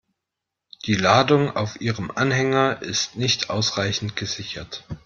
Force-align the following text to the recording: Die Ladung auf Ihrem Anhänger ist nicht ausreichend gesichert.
Die 0.87 0.95
Ladung 0.95 1.55
auf 1.55 1.79
Ihrem 1.79 2.09
Anhänger 2.09 2.81
ist 2.81 3.17
nicht 3.17 3.51
ausreichend 3.51 4.15
gesichert. 4.15 4.83